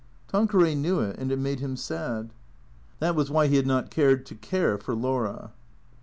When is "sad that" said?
1.77-3.13